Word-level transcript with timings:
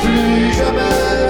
plus 0.00 0.52
jamais. 0.52 1.23